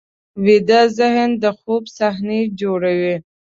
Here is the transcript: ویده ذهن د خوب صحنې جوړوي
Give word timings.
ویده 0.45 0.81
ذهن 0.97 1.29
د 1.43 1.45
خوب 1.57 1.83
صحنې 1.97 2.39
جوړوي 2.59 3.15